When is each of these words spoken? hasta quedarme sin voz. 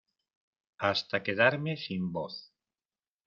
hasta 0.79 1.21
quedarme 1.21 1.77
sin 1.77 2.11
voz. 2.11 2.35